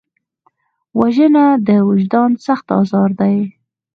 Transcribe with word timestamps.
وژنه 0.99 1.45
د 1.67 1.69
وجدان 1.89 2.31
سخت 2.45 2.67
ازار 2.81 3.09
دی 3.21 3.37